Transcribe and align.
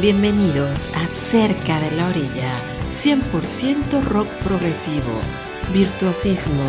Bienvenidos 0.00 0.88
a 0.94 1.04
Cerca 1.08 1.80
de 1.80 1.90
la 1.96 2.06
Orilla, 2.06 2.62
100% 2.86 4.00
rock 4.04 4.28
progresivo, 4.44 5.20
virtuosismo, 5.72 6.62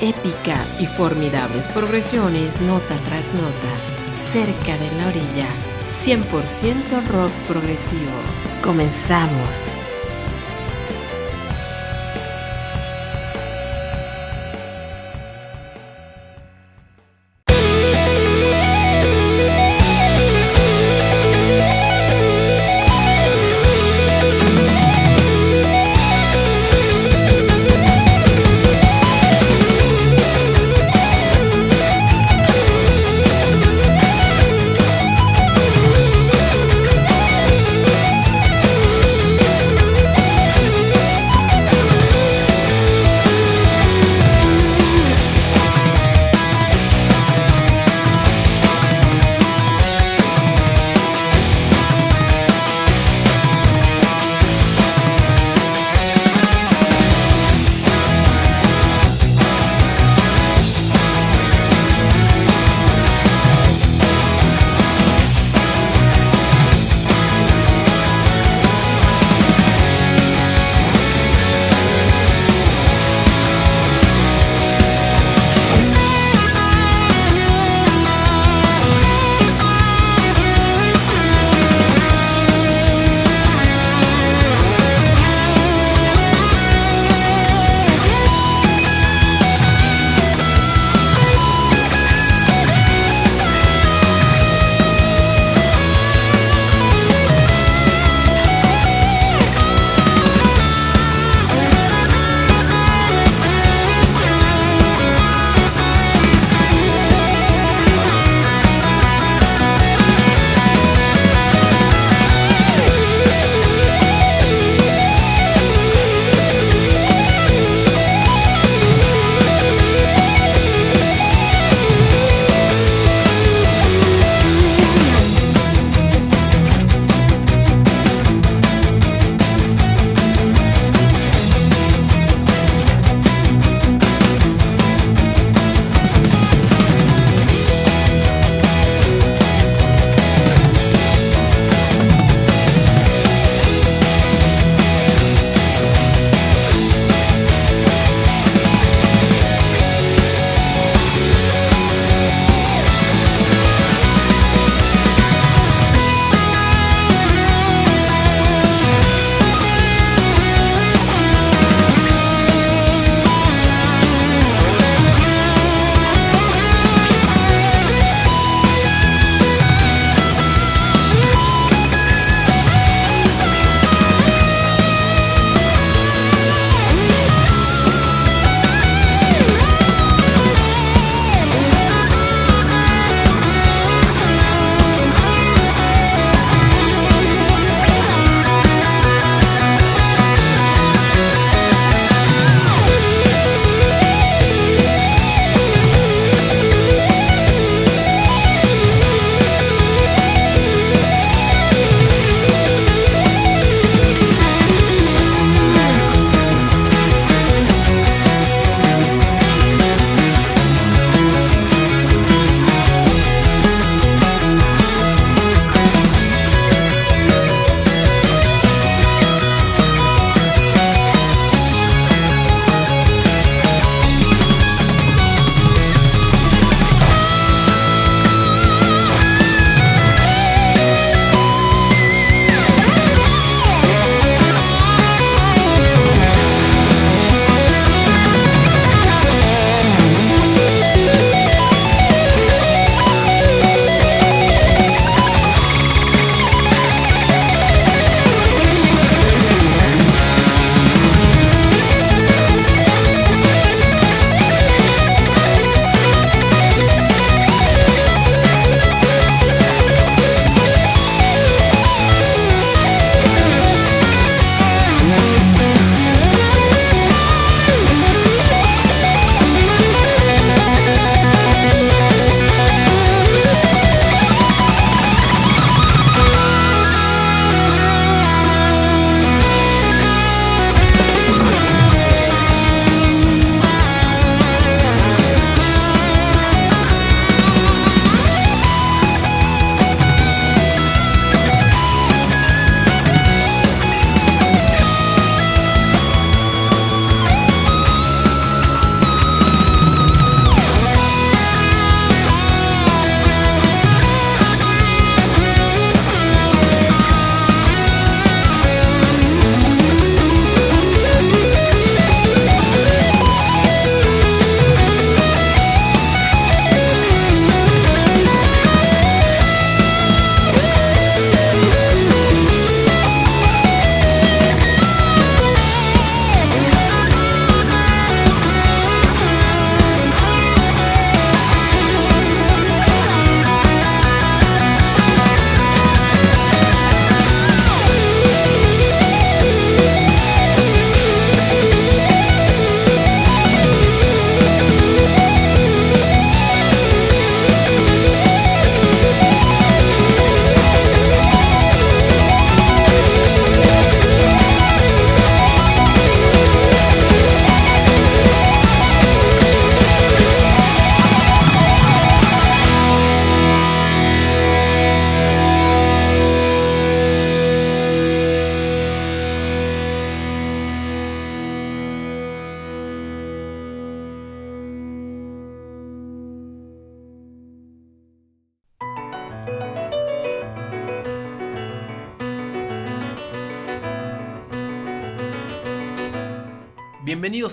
épica 0.00 0.56
y 0.78 0.86
formidables 0.86 1.66
progresiones 1.66 2.60
nota 2.60 2.94
tras 3.06 3.34
nota. 3.34 4.22
Cerca 4.22 4.78
de 4.78 4.98
la 4.98 5.08
Orilla, 5.08 5.48
100% 5.88 7.08
rock 7.08 7.32
progresivo. 7.48 8.12
Comenzamos. 8.62 9.76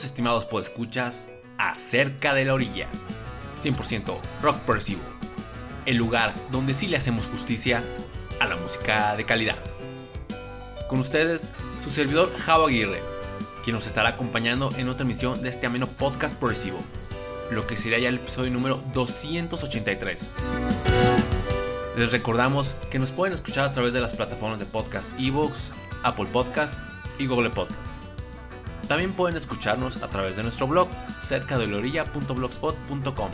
Estimados 0.03 0.45
podescuchas 0.45 1.29
a 1.57 1.75
Cerca 1.75 2.33
de 2.33 2.45
la 2.45 2.53
Orilla, 2.53 2.87
100% 3.61 4.19
rock 4.41 4.57
progresivo, 4.59 5.01
el 5.85 5.97
lugar 5.97 6.33
donde 6.51 6.73
sí 6.73 6.87
le 6.87 6.97
hacemos 6.97 7.27
justicia 7.27 7.83
a 8.39 8.47
la 8.47 8.57
música 8.57 9.15
de 9.15 9.25
calidad. 9.25 9.57
Con 10.89 10.99
ustedes, 10.99 11.51
su 11.81 11.89
servidor 11.89 12.35
Javo 12.35 12.67
Aguirre, 12.67 13.01
quien 13.63 13.75
nos 13.75 13.87
estará 13.87 14.09
acompañando 14.09 14.71
en 14.75 14.89
otra 14.89 15.05
emisión 15.05 15.41
de 15.41 15.49
este 15.49 15.67
ameno 15.67 15.87
podcast 15.87 16.35
progresivo, 16.35 16.79
lo 17.49 17.65
que 17.65 17.77
sería 17.77 17.99
ya 17.99 18.09
el 18.09 18.15
episodio 18.15 18.51
número 18.51 18.83
283. 18.93 20.31
Les 21.95 22.11
recordamos 22.11 22.75
que 22.91 22.99
nos 22.99 23.11
pueden 23.11 23.33
escuchar 23.33 23.65
a 23.65 23.71
través 23.71 23.93
de 23.93 24.01
las 24.01 24.15
plataformas 24.15 24.59
de 24.59 24.65
podcast 24.65 25.13
Evox, 25.19 25.71
Apple 26.03 26.27
Podcast 26.31 26.79
y 27.19 27.27
Google 27.27 27.51
Podcast. 27.51 28.02
También 28.93 29.13
pueden 29.13 29.35
escucharnos 29.35 29.97
a 30.03 30.07
través 30.07 30.35
de 30.35 30.43
nuestro 30.43 30.67
blog 30.67 30.87
cerca 31.19 31.57
de 31.57 31.65
orilla.blogspot.com, 31.73 33.31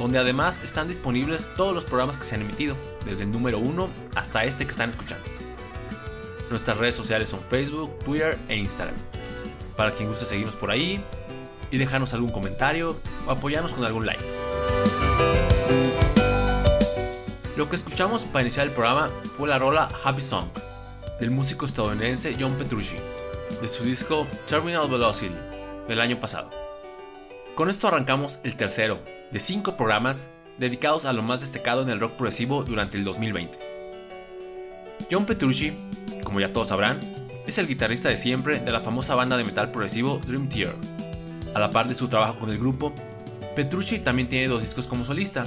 donde 0.00 0.18
además 0.18 0.60
están 0.64 0.88
disponibles 0.88 1.48
todos 1.54 1.72
los 1.72 1.84
programas 1.84 2.16
que 2.16 2.24
se 2.24 2.34
han 2.34 2.40
emitido, 2.40 2.74
desde 3.04 3.22
el 3.22 3.30
número 3.30 3.60
1 3.60 3.88
hasta 4.16 4.42
este 4.42 4.64
que 4.66 4.72
están 4.72 4.88
escuchando. 4.88 5.24
Nuestras 6.50 6.78
redes 6.78 6.96
sociales 6.96 7.28
son 7.28 7.38
Facebook, 7.48 7.96
Twitter 8.00 8.36
e 8.48 8.56
Instagram. 8.56 8.96
Para 9.76 9.92
quien 9.92 10.08
guste 10.08 10.26
seguirnos 10.26 10.56
por 10.56 10.72
ahí 10.72 11.00
y 11.70 11.78
dejarnos 11.78 12.12
algún 12.12 12.32
comentario 12.32 12.98
o 13.28 13.30
apoyarnos 13.30 13.74
con 13.74 13.84
algún 13.84 14.06
like. 14.06 14.24
Lo 17.56 17.68
que 17.68 17.76
escuchamos 17.76 18.24
para 18.24 18.40
iniciar 18.40 18.66
el 18.66 18.72
programa 18.72 19.12
fue 19.36 19.48
la 19.48 19.56
rola 19.56 19.88
Happy 20.02 20.20
Song 20.20 20.48
del 21.20 21.30
músico 21.30 21.64
estadounidense 21.64 22.36
John 22.36 22.56
Petrucci 22.58 22.96
de 23.60 23.68
su 23.68 23.84
disco 23.84 24.26
Terminal 24.46 24.88
Velocity 24.88 25.34
del 25.88 26.00
año 26.00 26.18
pasado. 26.20 26.50
Con 27.54 27.68
esto 27.68 27.88
arrancamos 27.88 28.40
el 28.42 28.56
tercero 28.56 29.00
de 29.30 29.40
cinco 29.40 29.76
programas 29.76 30.30
dedicados 30.58 31.04
a 31.04 31.12
lo 31.12 31.22
más 31.22 31.40
destacado 31.40 31.82
en 31.82 31.90
el 31.90 32.00
rock 32.00 32.12
progresivo 32.12 32.64
durante 32.64 32.96
el 32.96 33.04
2020. 33.04 33.58
John 35.10 35.26
Petrucci, 35.26 35.72
como 36.24 36.40
ya 36.40 36.52
todos 36.52 36.68
sabrán, 36.68 37.00
es 37.46 37.58
el 37.58 37.66
guitarrista 37.66 38.08
de 38.08 38.16
siempre 38.16 38.60
de 38.60 38.72
la 38.72 38.80
famosa 38.80 39.14
banda 39.14 39.36
de 39.36 39.44
metal 39.44 39.70
progresivo 39.70 40.18
Dream 40.26 40.48
Theater. 40.48 40.74
A 41.54 41.60
la 41.60 41.70
par 41.70 41.88
de 41.88 41.94
su 41.94 42.08
trabajo 42.08 42.38
con 42.40 42.50
el 42.50 42.58
grupo, 42.58 42.92
Petrucci 43.54 43.98
también 43.98 44.28
tiene 44.28 44.48
dos 44.48 44.62
discos 44.62 44.86
como 44.86 45.04
solista. 45.04 45.46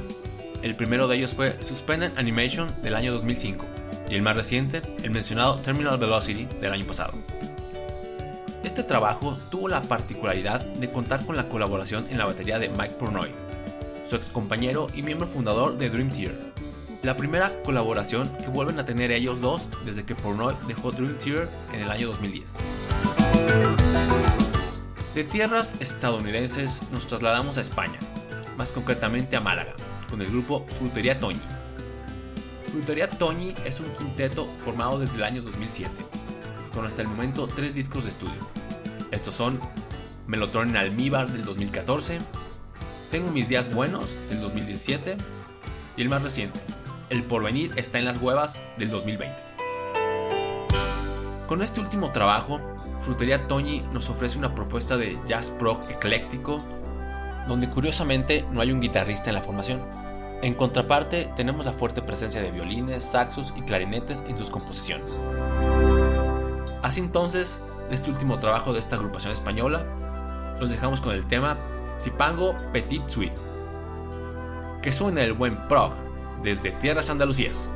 El 0.62 0.76
primero 0.76 1.08
de 1.08 1.18
ellos 1.18 1.36
fue 1.36 1.62
Suspended 1.62 2.12
Animation 2.18 2.70
del 2.82 2.96
año 2.96 3.14
2005 3.14 3.66
y 4.10 4.16
el 4.16 4.22
más 4.22 4.38
reciente, 4.38 4.82
el 5.04 5.12
mencionado 5.12 5.58
Terminal 5.60 5.98
Velocity 5.98 6.46
del 6.62 6.74
año 6.74 6.86
pasado. 6.86 7.14
Este 8.68 8.84
trabajo 8.84 9.38
tuvo 9.50 9.70
la 9.70 9.82
particularidad 9.82 10.60
de 10.60 10.92
contar 10.92 11.26
con 11.26 11.38
la 11.38 11.48
colaboración 11.48 12.06
en 12.10 12.18
la 12.18 12.26
batería 12.26 12.60
de 12.60 12.68
Mike 12.68 12.96
Pornoy, 13.00 13.34
su 14.04 14.18
ex 14.18 14.28
compañero 14.28 14.88
y 14.94 15.04
miembro 15.04 15.26
fundador 15.26 15.78
de 15.78 15.90
Dream 15.90 16.10
Theater. 16.10 16.52
La 17.02 17.16
primera 17.16 17.64
colaboración 17.64 18.30
que 18.44 18.50
vuelven 18.50 18.78
a 18.78 18.84
tener 18.84 19.10
ellos 19.12 19.40
dos 19.40 19.70
desde 19.86 20.04
que 20.04 20.16
Pornoy 20.16 20.54
dejó 20.68 20.92
Dream 20.92 21.18
Theater 21.18 21.48
en 21.72 21.80
el 21.80 21.90
año 21.90 22.08
2010. 22.08 22.58
De 25.16 25.24
tierras 25.24 25.74
estadounidenses 25.80 26.82
nos 26.92 27.08
trasladamos 27.08 27.58
a 27.58 27.62
España, 27.62 28.00
más 28.58 28.74
concretamente 28.74 29.38
a 29.38 29.40
Málaga, 29.40 29.76
con 30.10 30.22
el 30.22 30.28
grupo 30.28 30.66
Frutería 30.78 31.18
Toñi. 31.18 31.40
Frutería 32.68 33.10
Toñi 33.10 33.56
es 33.64 33.80
un 33.80 33.88
quinteto 33.94 34.46
formado 34.60 35.00
desde 35.00 35.16
el 35.16 35.24
año 35.24 35.42
2007 35.42 36.18
con 36.78 36.86
hasta 36.86 37.02
el 37.02 37.08
momento 37.08 37.48
tres 37.48 37.74
discos 37.74 38.04
de 38.04 38.12
estudio. 38.12 38.67
Estos 39.12 39.36
son 39.36 39.60
Melotron 40.28 40.70
en 40.70 40.78
Almíbar 40.78 41.32
del 41.32 41.46
2014, 41.46 42.20
Tengo 43.10 43.32
mis 43.32 43.48
días 43.48 43.74
buenos 43.74 44.18
del 44.28 44.42
2017 44.42 45.16
y 45.96 46.02
el 46.02 46.10
más 46.10 46.24
reciente, 46.24 46.60
El 47.10 47.24
porvenir 47.24 47.72
está 47.78 48.00
en 48.00 48.06
las 48.06 48.18
huevas 48.18 48.62
del 48.78 48.90
2020. 48.90 49.36
Con 51.48 51.62
este 51.62 51.80
último 51.80 52.12
trabajo, 52.12 52.60
Frutería 53.00 53.48
Toñi 53.48 53.82
nos 53.94 54.10
ofrece 54.10 54.38
una 54.38 54.54
propuesta 54.54 54.98
de 54.98 55.18
jazz 55.26 55.54
rock 55.58 55.90
ecléctico, 55.90 56.60
donde 57.48 57.70
curiosamente 57.70 58.46
no 58.52 58.60
hay 58.60 58.74
un 58.74 58.82
guitarrista 58.82 59.30
en 59.30 59.36
la 59.36 59.42
formación. 59.42 59.82
En 60.42 60.54
contraparte, 60.54 61.32
tenemos 61.38 61.66
la 61.66 61.72
fuerte 61.72 62.02
presencia 62.02 62.42
de 62.42 62.52
violines, 62.52 63.04
saxos 63.04 63.54
y 63.56 63.62
clarinetes 63.62 64.22
en 64.28 64.38
sus 64.38 64.50
composiciones. 64.50 65.22
Así 66.84 67.00
entonces, 67.00 67.62
de 67.90 67.96
este 67.96 68.12
último 68.12 68.40
trabajo 68.40 68.74
de 68.74 68.80
esta 68.80 68.96
agrupación 68.96 69.34
española, 69.34 69.84
nos 70.60 70.70
dejamos 70.70 71.02
con 71.02 71.14
el 71.14 71.26
tema 71.26 71.58
Zipango 71.98 72.56
Petit 72.74 73.08
Suite, 73.08 73.40
que 74.82 74.92
suena 74.92 75.22
el 75.22 75.34
buen 75.34 75.68
prog 75.68 75.94
desde 76.42 76.72
tierras 76.72 77.10
andalucías. 77.10 77.72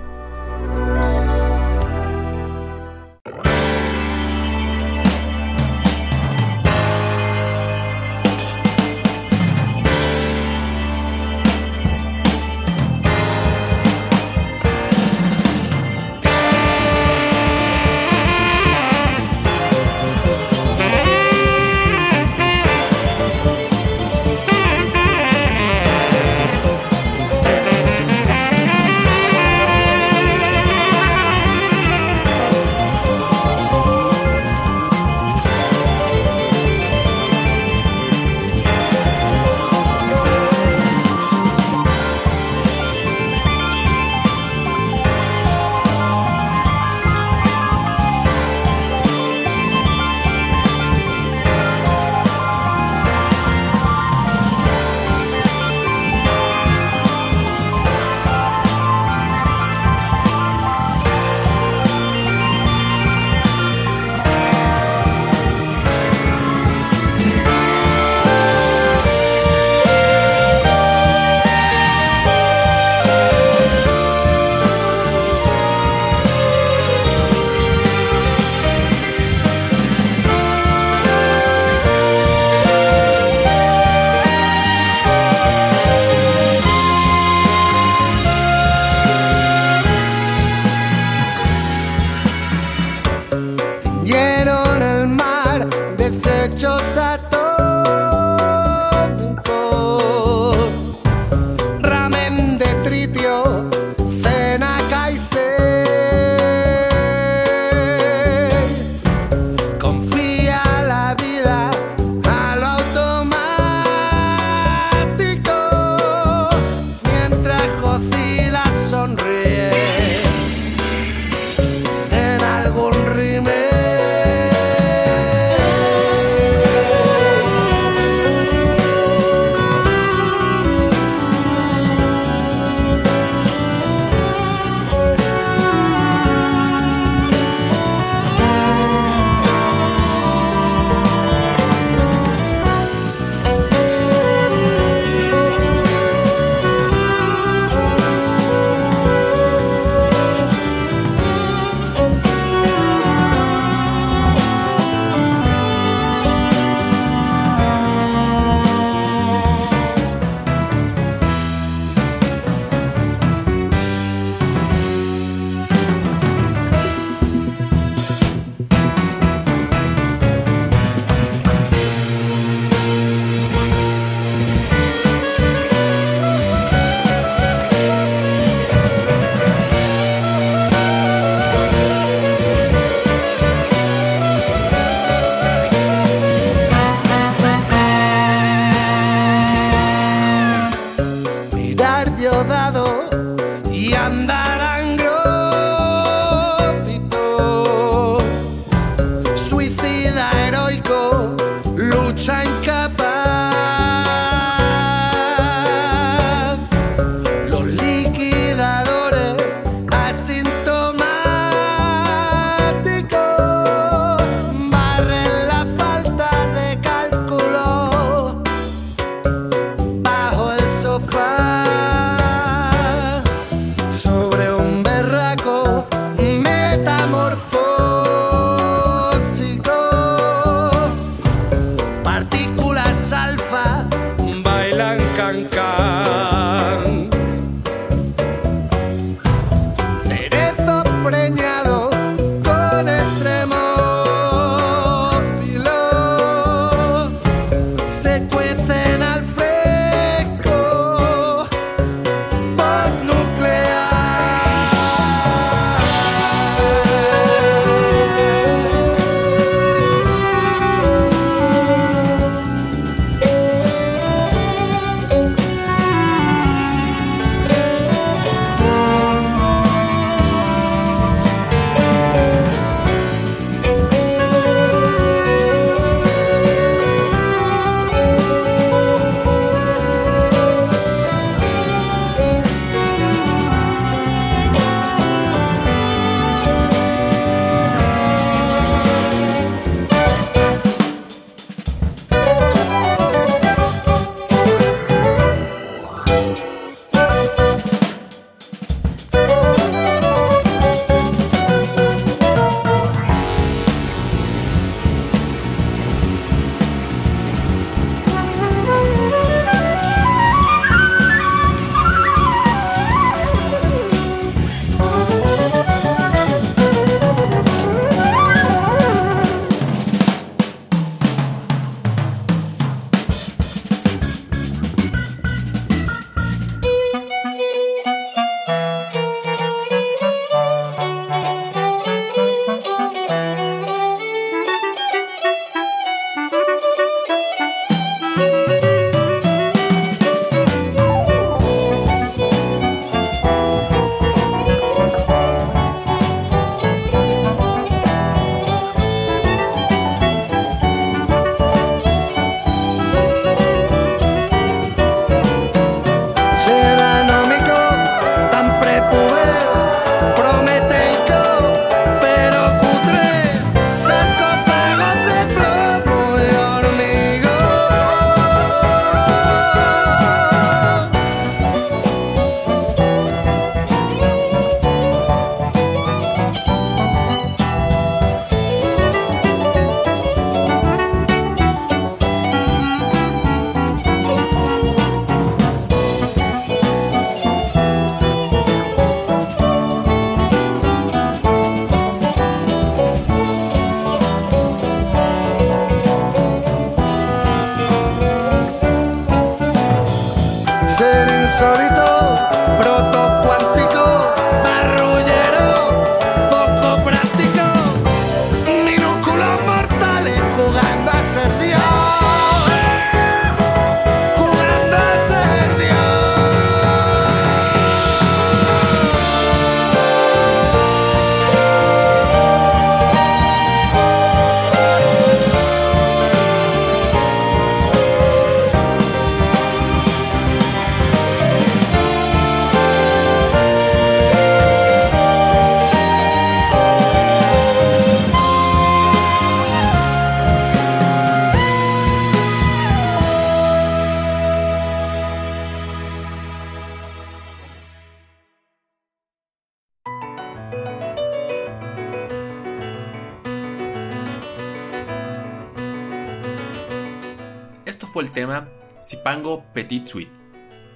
Petit 459.53 459.87
Suite, 459.87 460.11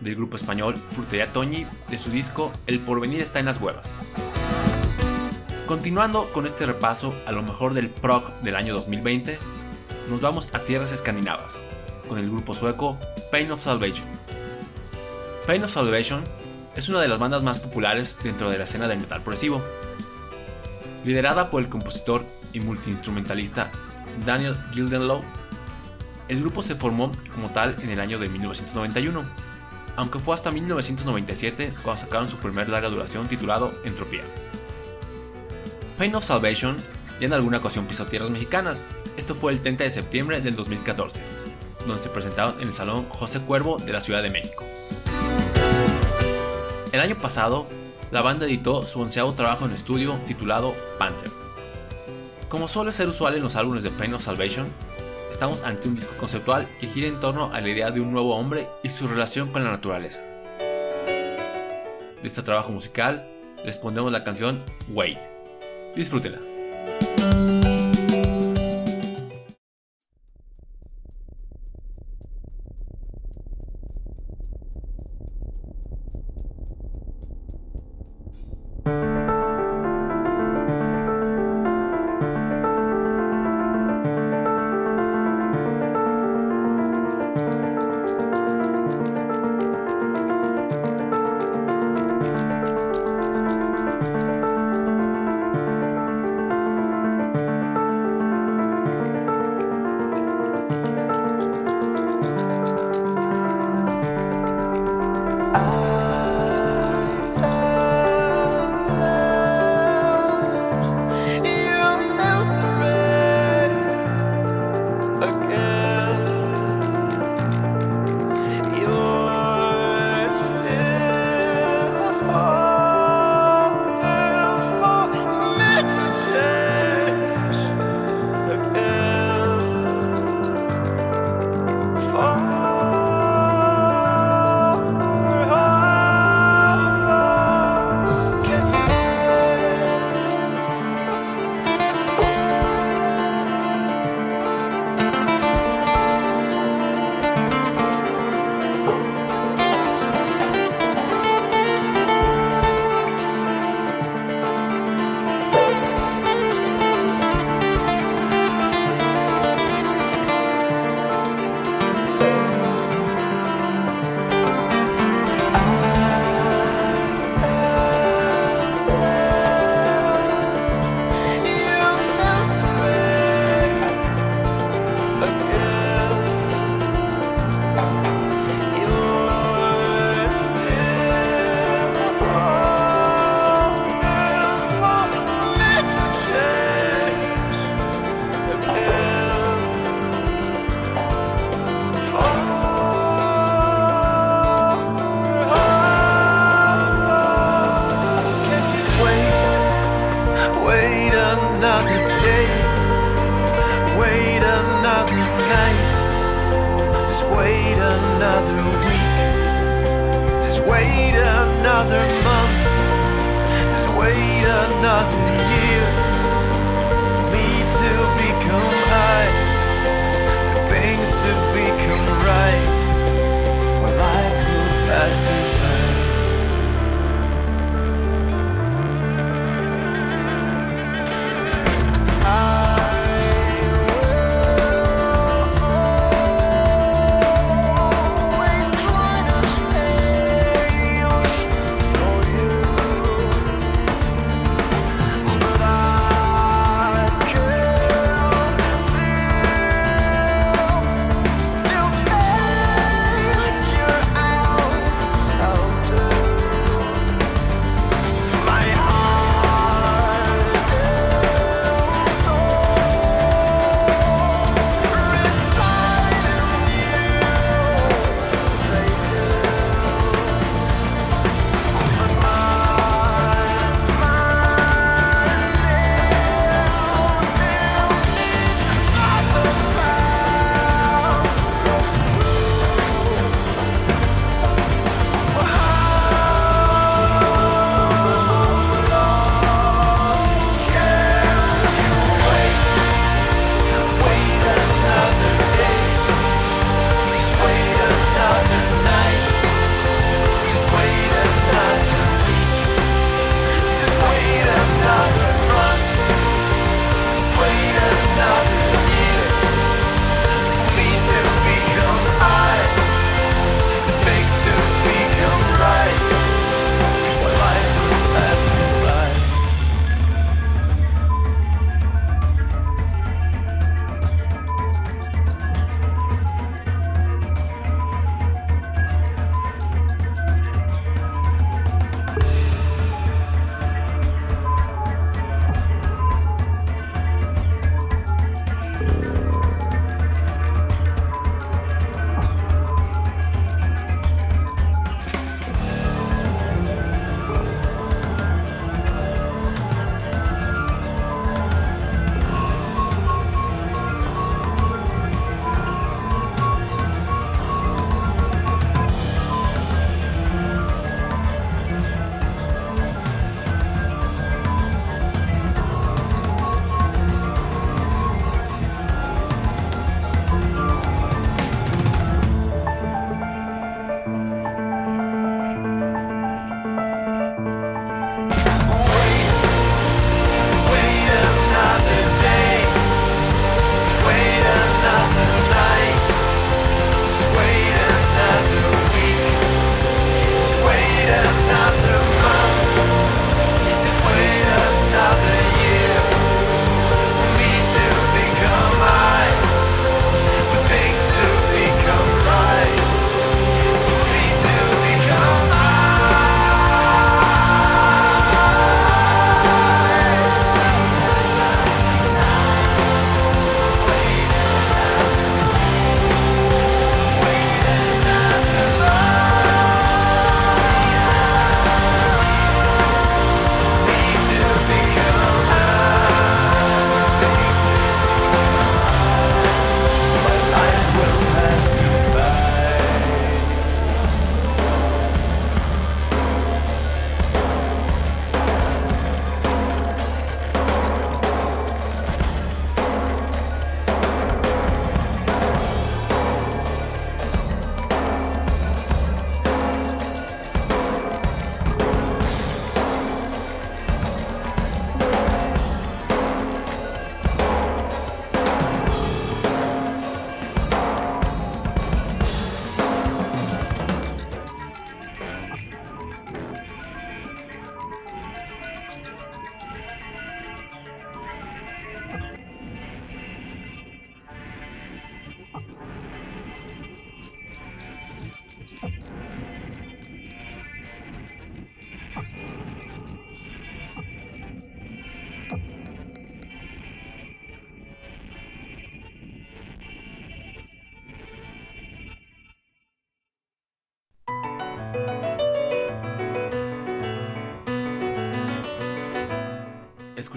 del 0.02 0.16
grupo 0.16 0.36
español 0.36 0.76
Frutería 0.92 1.32
Toñi, 1.32 1.66
de 1.90 1.98
su 1.98 2.12
disco 2.12 2.52
El 2.68 2.80
porvenir 2.80 3.22
está 3.22 3.40
en 3.40 3.46
las 3.46 3.60
huevas. 3.60 3.98
Continuando 5.66 6.32
con 6.32 6.46
este 6.46 6.66
repaso 6.66 7.16
a 7.26 7.32
lo 7.32 7.42
mejor 7.42 7.74
del 7.74 7.90
prog 7.90 8.40
del 8.42 8.56
año 8.56 8.74
2020, 8.74 9.40
nos 10.10 10.22
vamos 10.22 10.50
a 10.54 10.60
tierras 10.60 10.92
escandinavas, 10.92 11.64
con 12.08 12.20
el 12.20 12.30
grupo 12.30 12.54
sueco 12.54 13.00
Pain 13.32 13.52
of 13.52 13.62
Salvation. 13.62 14.08
Pain 15.48 15.64
of 15.64 15.72
Salvation 15.72 16.24
es 16.76 16.90
una 16.90 17.00
de 17.00 17.08
las 17.08 17.18
bandas 17.18 17.42
más 17.42 17.60
populares 17.60 18.18
dentro 18.22 18.50
de 18.50 18.58
la 18.58 18.66
escena 18.66 18.88
del 18.88 19.00
metal 19.00 19.24
progresivo. 19.24 19.64
Liderada 21.04 21.50
por 21.50 21.62
el 21.62 21.70
compositor 21.70 22.26
y 22.52 22.60
multiinstrumentalista 22.60 23.72
Daniel 24.26 24.58
Gildenlow, 24.72 25.24
el 26.28 26.40
grupo 26.42 26.62
se 26.62 26.76
formó 26.76 27.12
como 27.34 27.50
tal 27.50 27.76
en 27.82 27.90
el 27.90 28.00
año 28.00 28.20
de 28.20 28.30
1991. 28.30 29.24
aunque 29.98 30.20
fue 30.20 30.34
hasta 30.34 30.52
1997 30.52 31.74
cuando 31.82 32.02
sacaron 32.02 32.28
su 32.28 32.38
primer 32.38 32.68
larga 32.68 32.90
duración 32.90 33.30
titulado 33.30 33.74
Entropía. 33.86 34.24
Pain 35.98 36.14
of 36.16 36.26
Salvation 36.26 36.76
ya 37.20 37.28
en 37.28 37.34
alguna 37.34 37.60
ocasión 37.60 37.86
pisó 37.86 38.06
tierras 38.06 38.30
mexicanas, 38.30 38.86
esto 39.16 39.36
fue 39.36 39.54
el 39.54 39.62
30 39.62 39.86
de 39.86 39.90
septiembre 39.90 40.42
del 40.42 40.58
2014, 40.58 41.22
donde 41.88 42.02
se 42.02 42.10
presentaron 42.10 42.56
en 42.60 42.68
el 42.68 42.74
Salón 42.74 43.06
José 43.08 43.40
Cuervo 43.42 43.78
de 43.78 43.94
la 43.94 44.02
Ciudad 44.02 44.22
de 44.22 44.30
México. 44.30 44.66
El 46.92 47.00
año 47.00 47.18
pasado, 47.18 47.68
la 48.12 48.22
banda 48.22 48.46
editó 48.46 48.86
su 48.86 49.00
onceavo 49.00 49.34
trabajo 49.34 49.66
en 49.66 49.72
estudio 49.72 50.20
titulado 50.28 50.76
Panther. 51.00 51.32
Como 52.50 52.68
suele 52.68 52.92
ser 52.92 53.08
usual 53.08 53.36
en 53.36 53.44
los 53.44 53.56
álbumes 53.56 53.84
de 53.84 53.92
Pain 53.92 54.14
of 54.14 54.22
Salvation, 54.22 54.68
estamos 55.36 55.64
ante 55.64 55.90
un 55.90 55.96
disco 55.96 56.16
conceptual 56.16 56.66
que 56.80 56.88
gira 56.88 57.10
en 57.10 57.20
torno 57.20 57.52
a 57.52 57.60
la 57.60 57.68
idea 57.68 57.92
de 57.92 58.00
un 58.00 58.10
nuevo 58.10 58.38
hombre 58.38 58.70
y 58.84 58.90
su 58.90 59.06
relación 59.06 59.52
con 59.52 59.66
la 59.66 59.72
naturaleza. 59.72 60.22
De 62.22 62.24
este 62.24 62.42
trabajo 62.42 62.72
musical 62.72 63.28
les 63.66 63.78
pondremos 63.78 64.14
la 64.14 64.24
canción 64.24 64.64
Wait. 64.94 65.20
Disfrútela. 65.94 66.55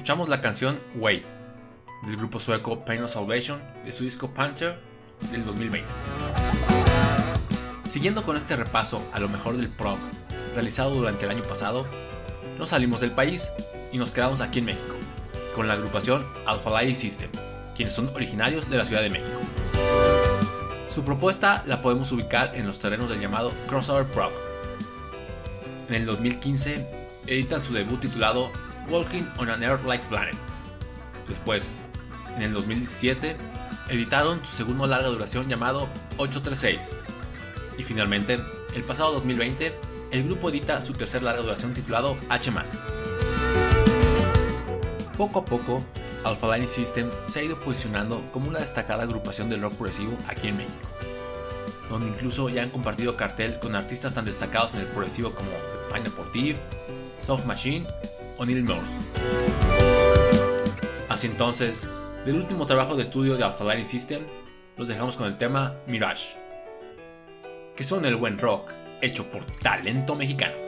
La 0.09 0.41
canción 0.41 0.81
Wait 0.95 1.27
del 2.05 2.17
grupo 2.17 2.41
sueco 2.41 2.83
Pain 2.83 3.03
of 3.03 3.11
Salvation 3.11 3.61
de 3.85 3.93
su 3.93 4.05
disco 4.05 4.31
Panther 4.31 4.81
del 5.31 5.45
2020. 5.45 5.87
Siguiendo 7.87 8.23
con 8.23 8.35
este 8.35 8.57
repaso 8.57 9.07
a 9.13 9.21
lo 9.21 9.29
mejor 9.29 9.59
del 9.59 9.69
prog 9.69 9.99
realizado 10.55 10.95
durante 10.95 11.27
el 11.27 11.33
año 11.33 11.43
pasado, 11.43 11.87
nos 12.59 12.71
salimos 12.71 13.01
del 13.01 13.11
país 13.11 13.53
y 13.93 13.99
nos 13.99 14.11
quedamos 14.11 14.41
aquí 14.41 14.61
en 14.61 14.65
México, 14.65 14.95
con 15.55 15.69
la 15.69 15.75
agrupación 15.75 16.27
Alpha 16.47 16.71
Light 16.71 16.95
System, 16.95 17.31
quienes 17.77 17.95
son 17.95 18.09
originarios 18.15 18.71
de 18.71 18.79
la 18.79 18.87
Ciudad 18.87 19.03
de 19.03 19.11
México. 19.11 19.39
Su 20.89 21.05
propuesta 21.05 21.63
la 21.67 21.83
podemos 21.83 22.11
ubicar 22.13 22.57
en 22.57 22.67
los 22.67 22.79
terrenos 22.79 23.11
del 23.11 23.21
llamado 23.21 23.53
crossover 23.67 24.07
prog. 24.07 24.33
En 25.91 25.97
el 25.97 26.07
2015 26.07 26.87
editan 27.27 27.63
su 27.63 27.75
debut 27.75 28.01
titulado 28.01 28.51
Walking 28.91 29.25
on 29.39 29.51
an 29.51 29.63
Earth-like 29.63 30.05
Planet. 30.09 30.35
Después, 31.27 31.73
en 32.37 32.43
el 32.43 32.53
2017, 32.55 33.37
editaron 33.91 34.43
su 34.45 34.57
segundo 34.57 34.87
larga 34.87 35.09
duración 35.09 35.49
llamado 35.49 35.89
836. 36.17 36.95
Y 37.77 37.85
finalmente, 37.85 38.39
el 38.75 38.83
pasado 38.85 39.13
2020, 39.13 39.79
el 40.11 40.25
grupo 40.25 40.49
edita 40.49 40.81
su 40.81 40.95
tercer 40.95 41.23
larga 41.23 41.43
duración 41.43 41.75
titulado 41.75 42.17
H. 42.31 42.51
Poco 45.17 45.41
a 45.41 45.45
poco, 45.45 45.85
Alpha 46.25 46.57
Line 46.57 46.67
System 46.67 47.11
se 47.27 47.41
ha 47.41 47.43
ido 47.43 47.61
posicionando 47.61 48.25
como 48.33 48.49
una 48.49 48.61
destacada 48.61 49.03
agrupación 49.03 49.51
del 49.51 49.61
rock 49.61 49.75
progresivo 49.75 50.17
aquí 50.27 50.49
en 50.49 50.57
México, 50.57 50.89
donde 51.91 52.09
incluso 52.09 52.49
ya 52.49 52.63
han 52.63 52.71
compartido 52.71 53.17
cartel 53.17 53.59
con 53.59 53.77
artistas 53.77 54.15
tan 54.15 54.25
destacados 54.25 54.75
en 54.75 54.81
el 54.81 54.87
progresivo 54.87 55.35
como 55.35 55.51
The 55.51 55.95
Pineapple 55.95 56.25
Thief, 56.33 56.57
Soft 57.19 57.45
Machine 57.45 57.87
o 58.39 58.47
Neil 58.47 58.65
Morse. 58.65 58.93
Así 61.09 61.27
entonces, 61.27 61.89
del 62.25 62.37
último 62.37 62.67
trabajo 62.67 62.97
de 62.97 63.03
estudio 63.03 63.37
de 63.37 63.45
Alpha 63.45 63.65
Line 63.65 63.85
System, 63.85 64.23
los 64.77 64.89
dejamos 64.89 65.17
con 65.17 65.27
el 65.27 65.37
tema 65.37 65.77
Mirage, 65.87 66.37
que 67.77 67.85
son 67.85 68.05
el 68.05 68.17
buen 68.17 68.39
rock 68.39 68.71
hecho 69.03 69.31
por 69.31 69.45
talento 69.45 70.15
mexicano. 70.15 70.68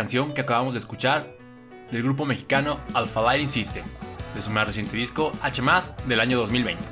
Canción 0.00 0.32
que 0.32 0.40
acabamos 0.40 0.72
de 0.72 0.78
escuchar 0.78 1.36
del 1.90 2.02
grupo 2.02 2.24
mexicano 2.24 2.80
Alpha 2.94 3.20
Lighting 3.20 3.48
System, 3.48 3.84
de 4.34 4.40
su 4.40 4.50
más 4.50 4.66
reciente 4.66 4.96
disco 4.96 5.30
H 5.42 5.60
del 6.06 6.20
año 6.20 6.38
2020. 6.38 6.82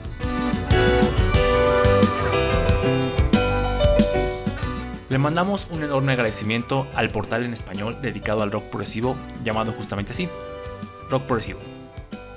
Le 5.09 5.17
mandamos 5.17 5.69
un 5.71 5.85
enorme 5.85 6.13
agradecimiento 6.13 6.87
al 6.95 7.09
portal 7.09 7.47
en 7.47 7.55
español 7.55 7.97
dedicado 8.03 8.43
al 8.43 8.53
rock 8.53 8.65
progresivo 8.65 9.17
llamado 9.43 9.73
justamente 9.73 10.13
así, 10.13 10.29
Rock 11.09 11.23
Progresivo, 11.23 11.61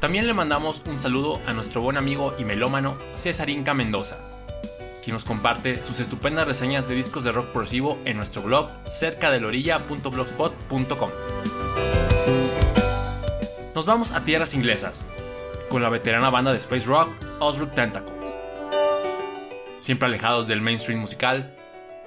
También 0.00 0.26
le 0.26 0.34
mandamos 0.34 0.82
un 0.86 0.98
saludo 0.98 1.40
a 1.46 1.52
nuestro 1.52 1.80
buen 1.80 1.96
amigo 1.96 2.34
y 2.38 2.44
melómano 2.44 2.96
César 3.16 3.48
Inca 3.50 3.74
Mendoza, 3.74 4.18
quien 5.02 5.14
nos 5.14 5.24
comparte 5.24 5.82
sus 5.82 5.98
estupendas 6.00 6.46
reseñas 6.46 6.86
de 6.86 6.94
discos 6.94 7.24
de 7.24 7.32
rock 7.32 7.46
progresivo 7.46 7.98
en 8.04 8.18
nuestro 8.18 8.42
blog 8.42 8.68
cerca 8.88 9.30
de 9.30 9.44
orilla.blogspot.com. 9.44 11.10
Nos 13.74 13.84
vamos 13.84 14.12
a 14.12 14.24
tierras 14.24 14.54
inglesas, 14.54 15.06
con 15.68 15.82
la 15.82 15.88
veterana 15.88 16.30
banda 16.30 16.52
de 16.52 16.58
space 16.58 16.86
rock 16.86 17.08
Osric 17.38 17.74
Tentacles. 17.74 18.34
Siempre 19.76 20.08
alejados 20.08 20.48
del 20.48 20.62
mainstream 20.62 21.00
musical, 21.00 21.54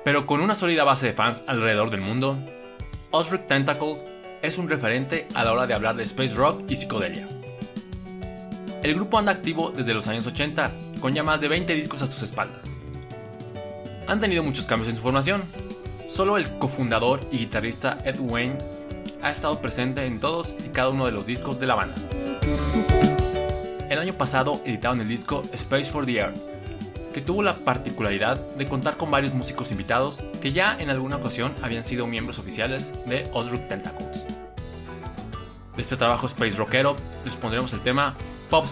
pero 0.04 0.26
con 0.26 0.42
una 0.42 0.56
sólida 0.56 0.84
base 0.84 1.08
de 1.08 1.14
fans 1.14 1.44
alrededor 1.46 1.92
del 1.92 2.02
mundo, 2.02 2.40
Osric 3.12 3.46
Tentacles 3.46 4.08
es 4.42 4.58
un 4.58 4.70
referente 4.70 5.28
a 5.36 5.44
la 5.44 5.54
hora 5.54 5.68
de 5.68 5.76
hablar 5.76 5.96
de 5.96 6.04
space 6.04 6.34
rock 6.34 6.64
y 6.68 6.76
psicodelia. 6.76 7.28
El 8.82 8.96
grupo 8.96 9.20
anda 9.20 9.32
activo 9.32 9.72
desde 9.72 9.94
los 9.94 10.08
años 10.08 10.26
80, 10.26 10.72
con 11.00 11.14
ya 11.14 11.22
más 11.22 11.42
de 11.42 11.48
20 11.48 11.76
discos 11.76 12.02
a 12.02 12.08
sus 12.08 12.24
espaldas. 12.24 12.66
Han 14.08 14.20
tenido 14.20 14.42
muchos 14.42 14.66
cambios 14.66 14.90
en 14.90 14.96
su 14.96 15.04
formación. 15.04 15.44
Solo 16.08 16.38
el 16.38 16.58
cofundador 16.58 17.20
y 17.32 17.40
guitarrista 17.40 18.00
Ed 18.04 18.20
Wayne 18.20 18.58
ha 19.22 19.32
estado 19.32 19.62
presente 19.62 20.06
en 20.06 20.20
todos 20.20 20.56
y 20.66 20.70
cada 20.70 20.90
uno 20.90 21.06
de 21.06 21.12
los 21.12 21.28
discos 21.28 21.60
de 21.60 21.68
la 21.68 21.76
banda. 21.76 21.96
El 23.90 23.98
año 23.98 24.14
pasado 24.14 24.62
editaron 24.66 25.02
el 25.02 25.08
disco 25.08 25.42
Space 25.52 25.92
for 25.92 26.06
the 26.06 26.18
Earth, 26.18 26.40
que 27.12 27.22
tuvo 27.22 27.42
la 27.42 27.58
particularidad 27.58 28.38
de 28.56 28.68
contar 28.68 28.98
con 28.98 29.10
varios 29.10 29.34
músicos 29.34 29.72
invitados 29.72 30.24
que 30.42 30.52
ya 30.52 30.78
en 30.80 30.92
alguna 30.92 31.16
ocasión 31.16 31.56
habían 31.64 31.84
sido 31.84 32.06
miembros 32.06 32.38
oficiales 32.38 32.94
de 33.08 33.28
Osric 33.34 33.68
Tentacles. 33.68 34.28
De 35.76 35.82
este 35.82 35.98
trabajo 35.98 36.28
space 36.28 36.58
rockero 36.58 36.96
les 37.26 37.36
pondremos 37.36 37.74
el 37.74 37.80
tema 37.82 38.16
Pop 38.52 38.68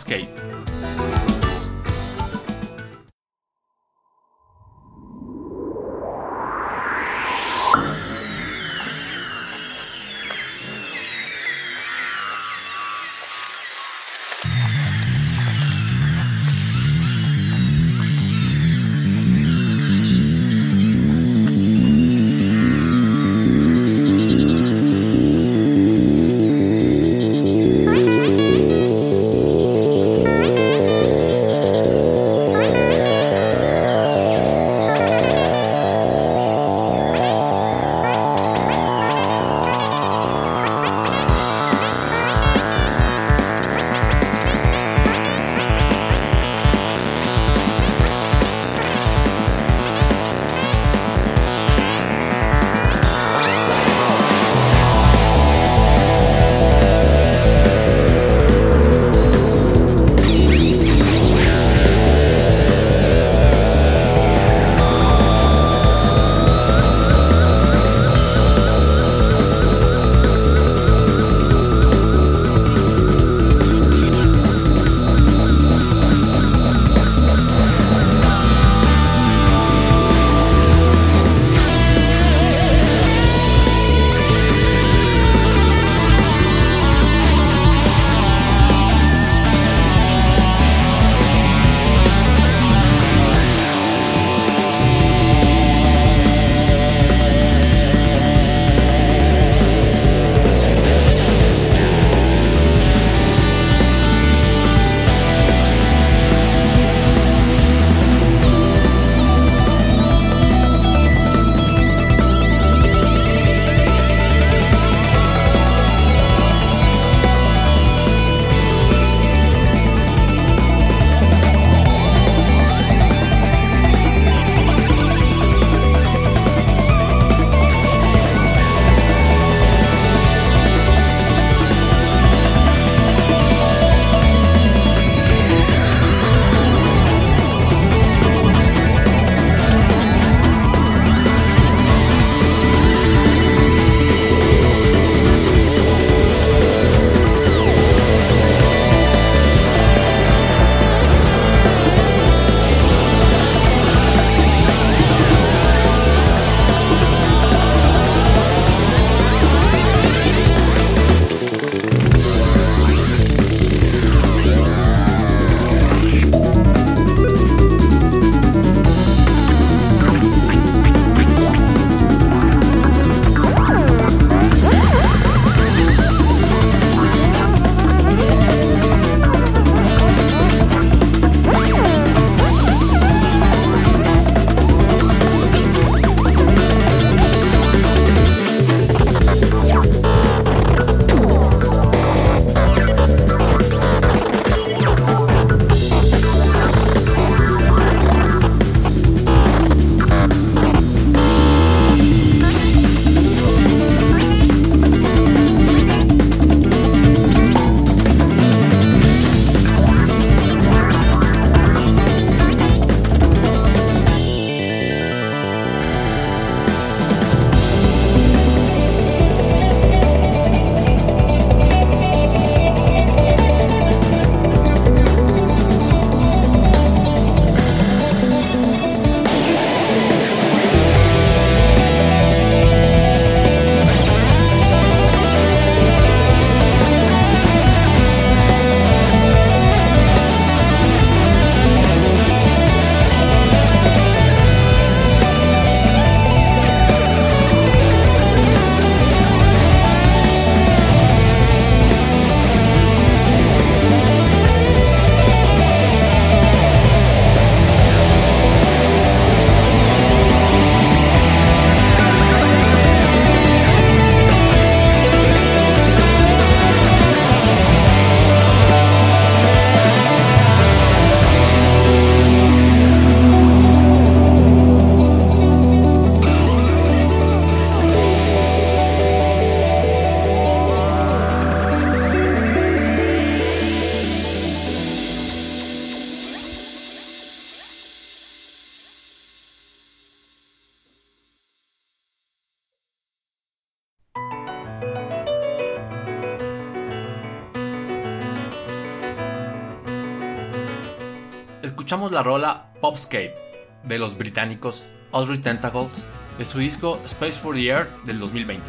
la 302.17 302.23
rola 302.23 302.65
Popscape 302.81 303.35
de 303.83 303.99
los 303.99 304.17
británicos 304.17 304.87
Audrey 305.11 305.37
Tentacles 305.37 306.03
de 306.39 306.45
su 306.45 306.57
disco 306.57 306.99
Space 307.05 307.33
for 307.33 307.53
the 307.53 307.67
Air 307.67 307.87
del 308.05 308.19
2020. 308.19 308.67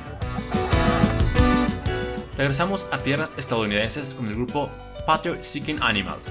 Regresamos 2.36 2.86
a 2.92 2.98
tierras 2.98 3.32
estadounidenses 3.38 4.12
con 4.12 4.28
el 4.28 4.34
grupo 4.34 4.68
Pater 5.06 5.42
Seeking 5.42 5.82
Animals. 5.82 6.26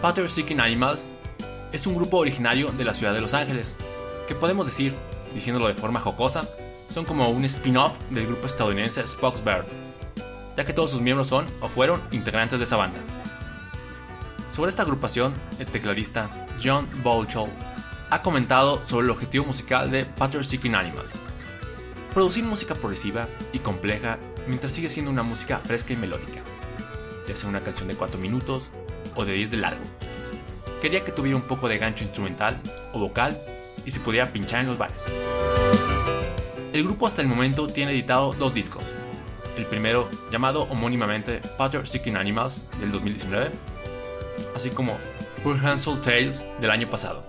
Pater 0.00 0.28
Seeking 0.28 0.60
Animals 0.60 1.04
es 1.72 1.84
un 1.88 1.96
grupo 1.96 2.18
originario 2.18 2.70
de 2.70 2.84
la 2.84 2.94
ciudad 2.94 3.12
de 3.12 3.20
Los 3.20 3.34
Ángeles, 3.34 3.74
que 4.28 4.36
podemos 4.36 4.66
decir, 4.66 4.94
diciéndolo 5.34 5.66
de 5.66 5.74
forma 5.74 5.98
jocosa, 5.98 6.48
son 6.90 7.06
como 7.06 7.28
un 7.28 7.44
spin-off 7.44 7.98
del 8.10 8.28
grupo 8.28 8.46
estadounidense 8.46 9.02
Bear, 9.44 9.64
ya 10.56 10.64
que 10.64 10.72
todos 10.72 10.92
sus 10.92 11.00
miembros 11.00 11.26
son 11.26 11.46
o 11.60 11.68
fueron 11.68 12.00
integrantes 12.12 12.60
de 12.60 12.66
esa 12.66 12.76
banda. 12.76 13.00
Sobre 14.48 14.70
esta 14.70 14.82
agrupación, 14.82 15.34
el 15.58 15.66
tecladista 15.66 16.46
John 16.62 16.88
Bouchel 17.02 17.50
ha 18.10 18.22
comentado 18.22 18.82
sobre 18.82 19.04
el 19.04 19.10
objetivo 19.10 19.44
musical 19.44 19.90
de 19.90 20.06
Pater 20.06 20.44
Seeking 20.44 20.74
Animals. 20.74 21.18
Producir 22.14 22.44
música 22.44 22.74
progresiva 22.74 23.28
y 23.52 23.58
compleja 23.58 24.18
mientras 24.46 24.72
sigue 24.72 24.88
siendo 24.88 25.10
una 25.10 25.22
música 25.22 25.58
fresca 25.58 25.92
y 25.92 25.96
melódica, 25.96 26.40
ya 27.28 27.36
sea 27.36 27.48
una 27.48 27.60
canción 27.60 27.88
de 27.88 27.94
4 27.94 28.18
minutos 28.18 28.70
o 29.14 29.24
de 29.26 29.34
10 29.34 29.50
de 29.50 29.56
largo. 29.58 29.84
Quería 30.80 31.04
que 31.04 31.12
tuviera 31.12 31.36
un 31.36 31.42
poco 31.42 31.68
de 31.68 31.76
gancho 31.76 32.04
instrumental 32.04 32.58
o 32.94 32.98
vocal 32.98 33.38
y 33.84 33.90
se 33.90 34.00
pudiera 34.00 34.32
pinchar 34.32 34.60
en 34.60 34.68
los 34.68 34.78
bares. 34.78 35.04
El 36.72 36.84
grupo 36.84 37.06
hasta 37.06 37.20
el 37.20 37.28
momento 37.28 37.66
tiene 37.66 37.92
editado 37.92 38.32
dos 38.32 38.54
discos. 38.54 38.84
El 39.56 39.66
primero, 39.66 40.08
llamado 40.30 40.62
homónimamente 40.62 41.42
Pater 41.58 41.86
Seeking 41.86 42.16
Animals 42.16 42.62
del 42.78 42.92
2019, 42.92 43.50
así 44.54 44.70
como 44.70 44.98
Hansel 45.44 46.00
Tales 46.00 46.46
del 46.60 46.70
año 46.70 46.88
pasado. 46.90 47.24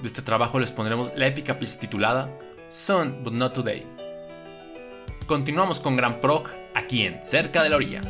De 0.00 0.08
este 0.08 0.22
trabajo 0.22 0.58
les 0.58 0.72
pondremos 0.72 1.10
la 1.16 1.26
épica 1.26 1.58
pieza 1.58 1.78
titulada 1.78 2.30
Sun 2.68 3.22
But 3.22 3.32
Not 3.34 3.54
Today. 3.54 3.86
Continuamos 5.26 5.80
con 5.80 5.96
Gran 5.96 6.20
Proc 6.20 6.50
aquí 6.74 7.06
en 7.06 7.22
Cerca 7.22 7.62
de 7.62 7.70
la 7.70 7.76
Orilla. 7.76 8.00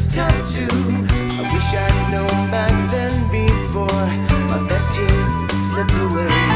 this 0.00 0.14
tattoo. 0.14 0.68
I 0.72 1.54
wish 1.54 1.74
I'd 1.74 2.10
known 2.10 2.50
back 2.50 2.90
then 2.90 3.12
before 3.30 3.86
my 4.48 4.66
best 4.68 4.96
years 4.96 5.28
slipped 5.70 5.92
away. 5.92 6.49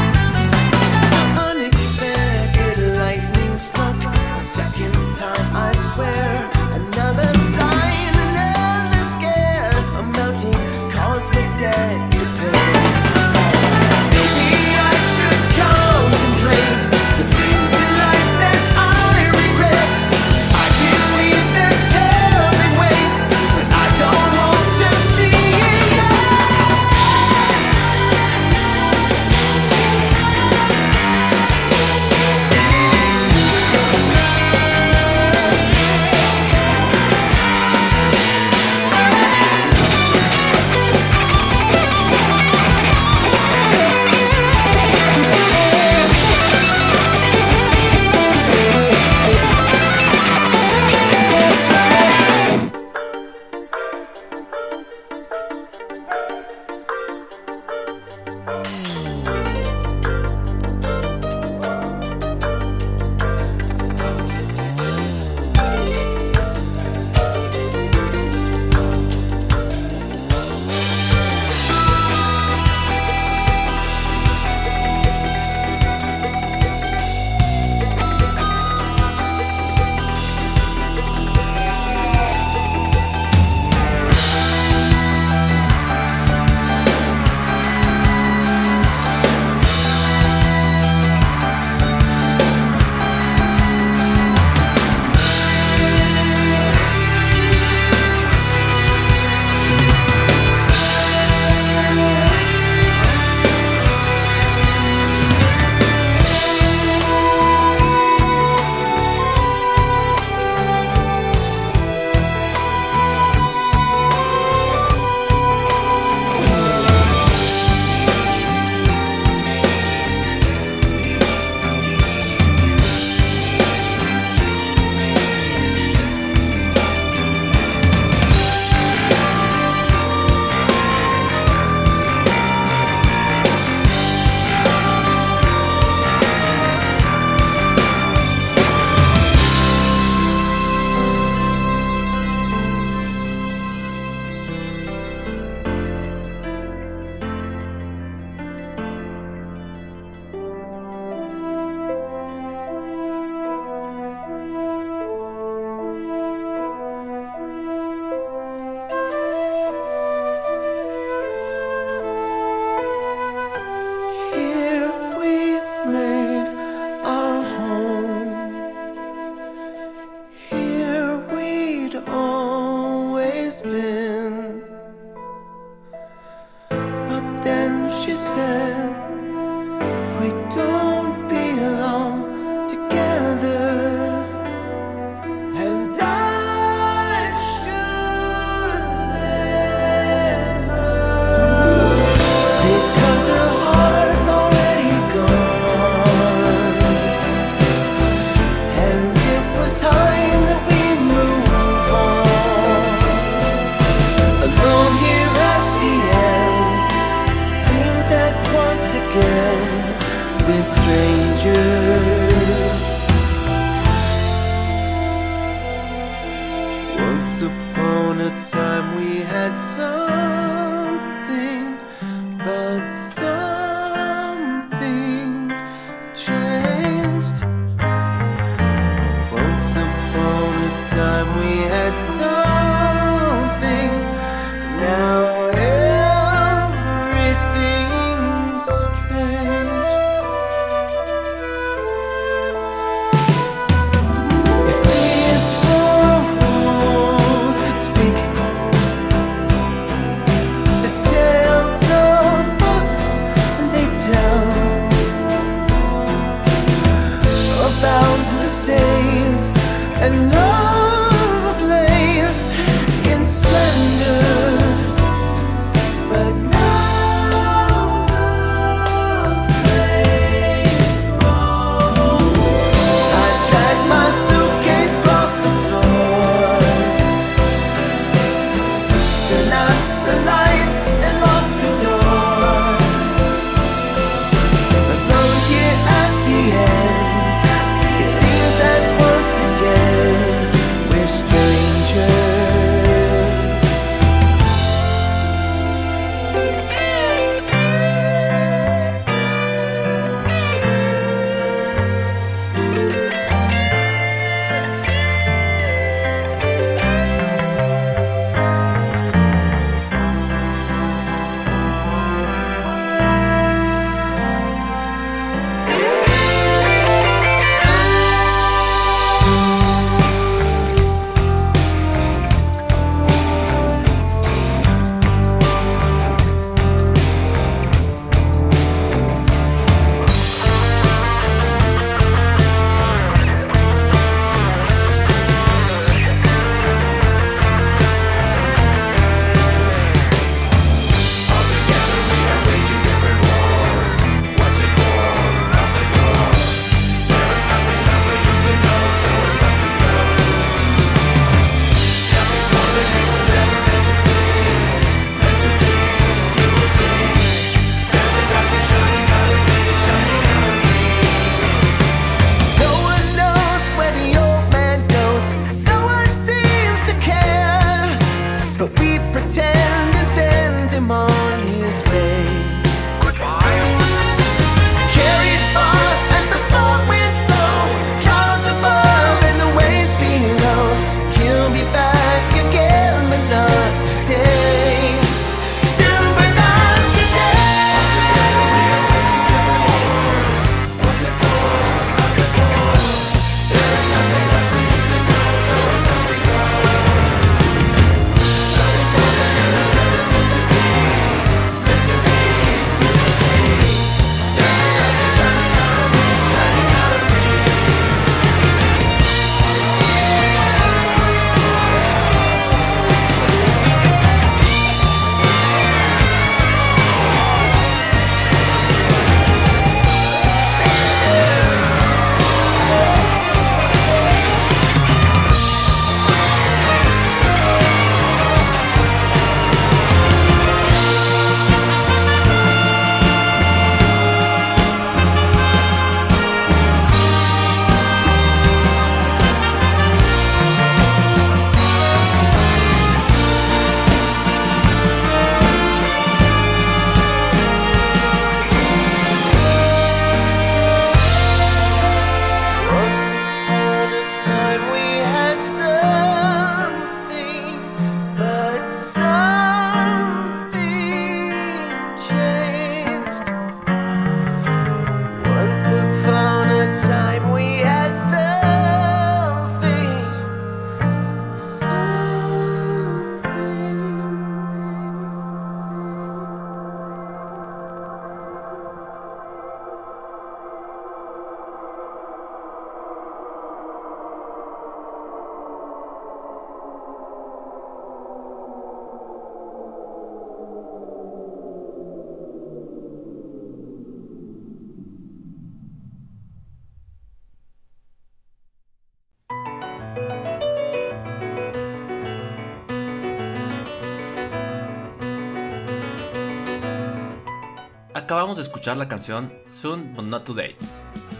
Acabamos 508.15 508.37
de 508.37 508.43
escuchar 508.43 508.77
la 508.77 508.87
canción 508.87 509.33
Soon 509.43 509.93
But 509.93 510.05
Not 510.05 510.23
Today 510.23 510.55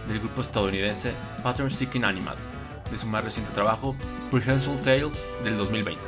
del 0.08 0.18
grupo 0.18 0.40
estadounidense 0.40 1.12
Pattern 1.42 1.68
Seeking 1.68 2.06
Animals, 2.06 2.48
de 2.90 2.96
su 2.96 3.06
más 3.06 3.22
reciente 3.22 3.52
trabajo, 3.52 3.94
Prehensile 4.30 4.78
Tales 4.78 5.26
del 5.44 5.58
2020. 5.58 6.02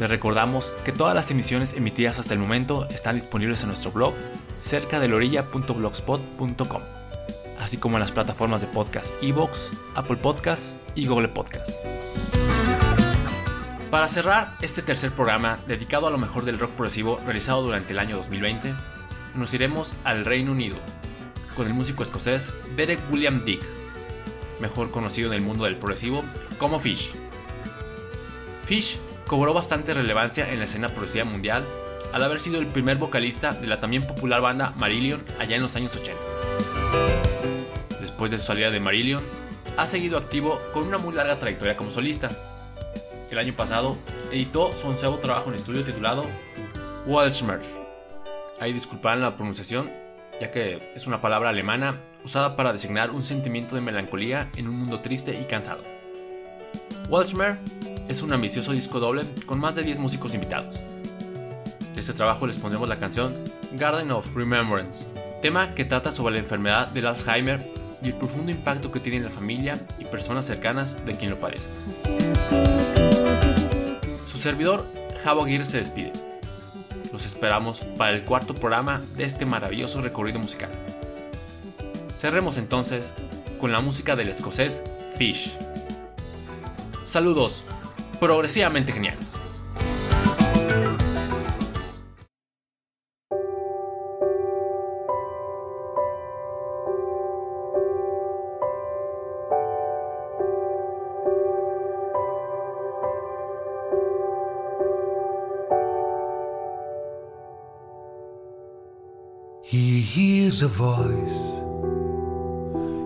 Les 0.00 0.08
recordamos 0.08 0.72
que 0.82 0.92
todas 0.92 1.14
las 1.14 1.30
emisiones 1.30 1.74
emitidas 1.74 2.18
hasta 2.18 2.32
el 2.32 2.40
momento 2.40 2.88
están 2.88 3.16
disponibles 3.16 3.60
en 3.64 3.68
nuestro 3.68 3.92
blog 3.92 4.14
cerca 4.58 4.98
de 4.98 5.08
lorilla.blogspot.com, 5.08 6.82
así 7.58 7.76
como 7.76 7.96
en 7.96 8.00
las 8.00 8.12
plataformas 8.12 8.62
de 8.62 8.68
podcast 8.68 9.12
Evox, 9.20 9.74
Apple 9.94 10.16
Podcasts 10.16 10.74
y 10.94 11.06
Google 11.06 11.28
Podcasts. 11.28 11.82
Para 13.90 14.06
cerrar 14.06 14.54
este 14.60 14.82
tercer 14.82 15.12
programa 15.12 15.58
dedicado 15.66 16.06
a 16.06 16.10
lo 16.10 16.18
mejor 16.18 16.44
del 16.44 16.58
rock 16.58 16.72
progresivo 16.72 17.18
realizado 17.24 17.62
durante 17.62 17.94
el 17.94 17.98
año 17.98 18.16
2020, 18.16 18.74
nos 19.34 19.54
iremos 19.54 19.94
al 20.04 20.26
Reino 20.26 20.52
Unido 20.52 20.76
con 21.56 21.66
el 21.66 21.72
músico 21.72 22.02
escocés 22.02 22.52
Derek 22.76 23.00
William 23.10 23.46
Dick, 23.46 23.62
mejor 24.60 24.90
conocido 24.90 25.32
en 25.32 25.38
el 25.38 25.40
mundo 25.40 25.64
del 25.64 25.78
progresivo 25.78 26.22
como 26.58 26.78
Fish. 26.78 27.14
Fish 28.64 28.98
cobró 29.26 29.54
bastante 29.54 29.94
relevancia 29.94 30.52
en 30.52 30.58
la 30.58 30.66
escena 30.66 30.88
progresiva 30.88 31.24
mundial 31.24 31.66
al 32.12 32.22
haber 32.22 32.40
sido 32.40 32.58
el 32.58 32.66
primer 32.66 32.98
vocalista 32.98 33.54
de 33.54 33.68
la 33.68 33.78
también 33.78 34.06
popular 34.06 34.42
banda 34.42 34.74
Marillion 34.76 35.24
allá 35.38 35.56
en 35.56 35.62
los 35.62 35.76
años 35.76 35.96
80. 35.96 36.20
Después 38.02 38.30
de 38.30 38.38
su 38.38 38.44
salida 38.44 38.70
de 38.70 38.80
Marillion, 38.80 39.22
ha 39.78 39.86
seguido 39.86 40.18
activo 40.18 40.60
con 40.74 40.86
una 40.86 40.98
muy 40.98 41.14
larga 41.14 41.38
trayectoria 41.38 41.76
como 41.76 41.90
solista. 41.90 42.57
El 43.30 43.38
año 43.38 43.54
pasado 43.54 43.96
editó 44.32 44.74
su 44.74 44.88
onceavo 44.88 45.18
trabajo 45.18 45.50
en 45.50 45.56
estudio 45.56 45.84
titulado 45.84 46.24
Walschmer. 47.06 47.60
Ahí 48.58 48.72
disculparán 48.72 49.20
la 49.20 49.36
pronunciación, 49.36 49.90
ya 50.40 50.50
que 50.50 50.92
es 50.94 51.06
una 51.06 51.20
palabra 51.20 51.50
alemana 51.50 51.98
usada 52.24 52.56
para 52.56 52.72
designar 52.72 53.10
un 53.10 53.24
sentimiento 53.24 53.74
de 53.74 53.82
melancolía 53.82 54.48
en 54.56 54.68
un 54.68 54.76
mundo 54.78 55.00
triste 55.00 55.38
y 55.38 55.44
cansado. 55.44 55.82
Walschmer 57.08 57.58
es 58.08 58.22
un 58.22 58.32
ambicioso 58.32 58.72
disco 58.72 58.98
doble 58.98 59.24
con 59.46 59.60
más 59.60 59.74
de 59.74 59.82
10 59.82 59.98
músicos 59.98 60.34
invitados. 60.34 60.80
De 61.94 62.00
este 62.00 62.14
trabajo 62.14 62.46
les 62.46 62.58
pondremos 62.58 62.88
la 62.88 62.96
canción 62.96 63.34
Garden 63.72 64.10
of 64.10 64.34
Remembrance, 64.34 65.08
tema 65.42 65.74
que 65.74 65.84
trata 65.84 66.10
sobre 66.10 66.34
la 66.34 66.40
enfermedad 66.40 66.88
del 66.88 67.06
Alzheimer 67.06 67.72
y 68.02 68.08
el 68.08 68.14
profundo 68.14 68.50
impacto 68.50 68.90
que 68.90 69.00
tiene 69.00 69.18
en 69.18 69.24
la 69.24 69.30
familia 69.30 69.78
y 69.98 70.04
personas 70.04 70.46
cercanas 70.46 71.04
de 71.04 71.16
quien 71.16 71.30
lo 71.30 71.36
padece. 71.38 71.68
Su 74.38 74.44
servidor, 74.44 74.86
Javo 75.24 75.42
Aguirre, 75.42 75.64
se 75.64 75.78
despide. 75.78 76.12
Los 77.12 77.26
esperamos 77.26 77.80
para 77.96 78.12
el 78.12 78.22
cuarto 78.22 78.54
programa 78.54 79.02
de 79.16 79.24
este 79.24 79.44
maravilloso 79.44 80.00
recorrido 80.00 80.38
musical. 80.38 80.70
Cerremos 82.14 82.56
entonces 82.56 83.12
con 83.58 83.72
la 83.72 83.80
música 83.80 84.14
del 84.14 84.28
escocés 84.28 84.84
Fish. 85.16 85.58
Saludos, 87.04 87.64
progresivamente 88.20 88.92
geniales. 88.92 89.36
Hears 110.48 110.62
a 110.62 110.68
voice. 110.68 111.40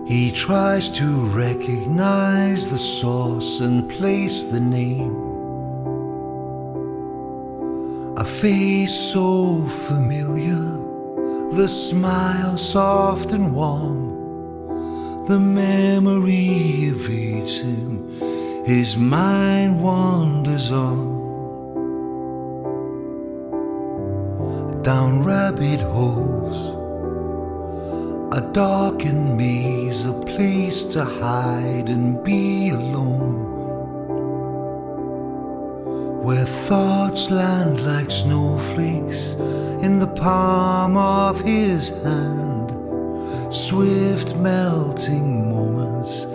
He 0.07 0.31
tries 0.31 0.87
to 0.97 1.07
recognize 1.35 2.71
the 2.71 2.77
source 2.77 3.59
and 3.59 3.89
place 3.89 4.45
the 4.45 4.61
name. 4.61 5.13
A 8.15 8.23
face 8.23 8.95
so 9.11 9.67
familiar, 9.87 10.63
the 11.57 11.67
smile 11.67 12.57
soft 12.57 13.33
and 13.33 13.53
warm. 13.53 15.25
The 15.27 15.39
memory 15.39 16.91
evades 16.93 17.57
him, 17.57 18.07
his 18.65 18.95
mind 18.95 19.83
wanders 19.83 20.71
on. 20.71 21.11
down 24.83 25.23
rabbit 25.23 25.79
holes. 25.79 26.72
A 28.33 28.41
darkened 28.41 29.37
maze, 29.37 30.05
a 30.05 30.11
place 30.11 30.85
to 30.85 31.05
hide 31.05 31.87
and 31.87 32.23
be 32.23 32.69
alone. 32.69 33.43
Where 36.23 36.43
thoughts 36.43 37.29
land 37.29 37.85
like 37.85 38.09
snowflakes 38.09 39.33
in 39.85 39.99
the 39.99 40.07
palm 40.07 40.97
of 40.97 41.41
his 41.41 41.89
hand. 41.89 42.73
Swift 43.53 44.35
melting 44.37 45.51
moments, 45.51 46.25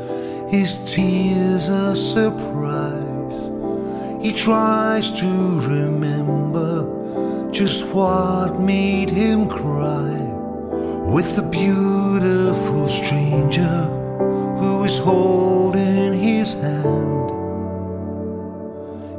his 0.52 0.78
tears 0.94 1.66
a 1.68 1.96
surprise. 1.96 3.50
He 4.22 4.32
tries 4.32 5.10
to 5.18 5.60
remember 5.62 7.50
just 7.50 7.88
what 7.88 8.60
made 8.60 9.10
him 9.10 9.48
cry 9.48 10.27
with 11.08 11.38
a 11.38 11.42
beautiful 11.42 12.86
stranger 12.86 13.76
who 14.58 14.84
is 14.84 14.98
holding 14.98 16.12
his 16.12 16.52
hand. 16.52 17.30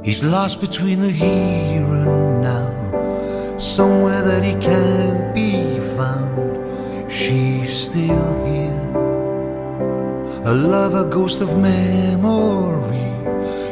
He's 0.06 0.24
lost 0.24 0.62
between 0.62 1.00
the 1.00 1.10
here 1.10 1.84
and 1.84 2.44
now, 2.44 3.58
somewhere 3.58 4.22
that 4.22 4.44
he 4.44 4.54
can't 4.62 5.34
be 5.34 5.80
found. 5.98 7.12
She's 7.12 7.86
still 7.86 8.46
here, 8.46 8.94
a 10.46 10.54
lover, 10.54 11.06
ghost 11.06 11.42
of 11.42 11.58
memory. 11.58 13.10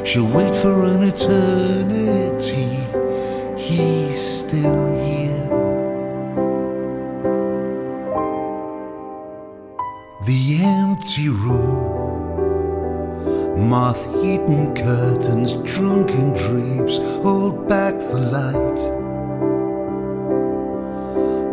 She'll 0.03 0.31
wait 0.31 0.55
for 0.55 0.85
an 0.85 1.03
eternity. 1.03 2.79
He's 3.61 4.19
still 4.39 4.86
empty 11.17 11.29
room, 11.29 11.73
moth 13.69 14.07
eaten 14.23 14.75
curtains, 14.75 15.53
drunken 15.73 16.33
drapes 16.33 16.97
hold 17.23 17.67
back 17.67 17.97
the 17.97 18.19
light. 18.19 18.79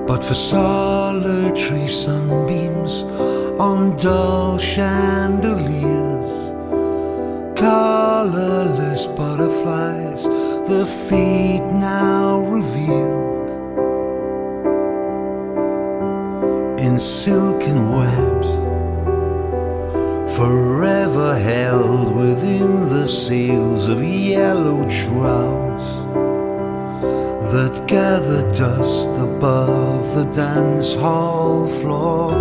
But 0.07 0.23
for 0.23 0.35
solitary 0.35 1.89
sunbeams 1.89 3.05
on 3.59 3.97
dull 3.97 4.59
chandeliers, 4.59 6.33
colorless 7.59 9.07
butterflies 9.07 10.25
the 10.69 10.85
feet 11.09 11.65
now 11.73 12.41
revealed 12.51 13.49
in 16.79 17.01
silken 17.01 17.91
webs, 17.91 18.64
forever 20.37 21.39
held 21.39 22.15
within 22.17 22.89
the 22.89 23.07
sails 23.07 23.87
of 23.89 24.03
yellow 24.03 24.89
shrouds 24.89 25.87
that 27.53 27.85
gather 27.87 28.43
dust 28.53 29.11
above 29.11 30.15
the 30.17 30.25
dance 30.35 30.95
hall 30.95 31.69
floor. 31.69 32.33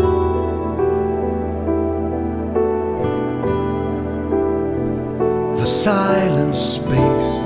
The 5.56 5.66
silent 5.66 6.56
space 6.56 7.44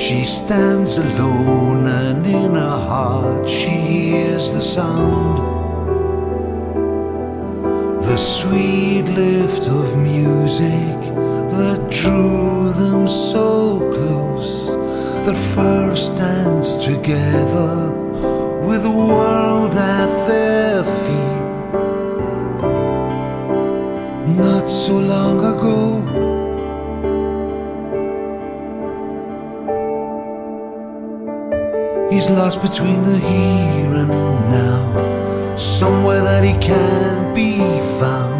she 0.00 0.24
stands 0.24 0.96
alone, 0.96 1.86
and 1.86 2.26
in 2.26 2.54
her 2.56 2.80
heart 2.88 3.48
she 3.48 3.68
hears 3.68 4.52
the 4.52 4.62
sound. 4.62 5.49
Lift 9.10 9.68
of 9.68 9.96
music 9.96 10.98
that 11.50 11.90
drew 11.90 12.72
them 12.72 13.08
so 13.08 13.78
close, 13.94 14.66
that 15.26 15.36
first 15.54 16.14
danced 16.16 16.82
together 16.82 17.90
with 18.66 18.82
the 18.82 18.90
world 18.90 19.72
at 19.74 20.26
their 20.26 20.84
feet. 21.02 21.30
Not 24.36 24.66
so 24.68 24.94
long 24.98 25.38
ago. 25.52 25.80
He's 32.10 32.30
lost 32.30 32.60
between 32.62 33.02
the 33.02 33.18
here 33.18 33.92
and 34.02 34.10
now. 34.50 35.56
Somewhere 35.56 36.22
that 36.22 36.44
he 36.44 36.52
can't 36.64 37.34
be 37.34 37.58
found. 37.98 38.39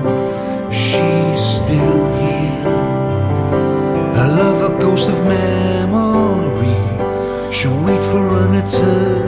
Ghost 5.00 5.10
of 5.10 5.24
memory. 5.26 6.74
She'll 7.52 7.82
wait 7.84 8.02
for 8.10 8.28
an 8.44 8.54
eternity. 8.54 9.19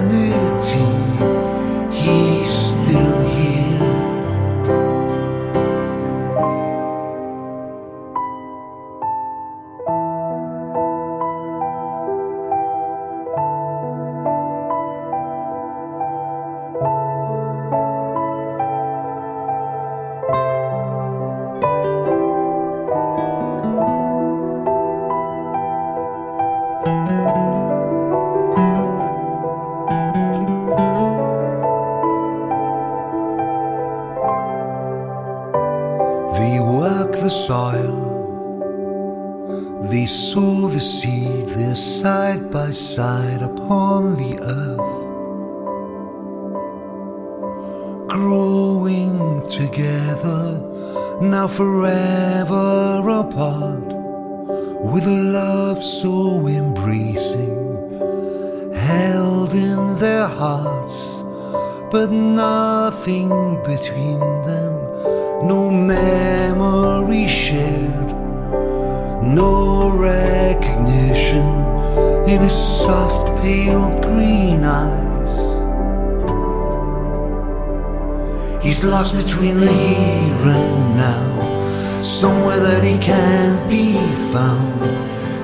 Between 79.42 79.66
the 79.66 79.72
here 79.72 80.48
and 80.54 80.96
now, 80.96 82.02
somewhere 82.02 82.60
that 82.60 82.84
he 82.84 82.96
can't 82.98 83.68
be 83.68 83.94
found. 84.32 84.80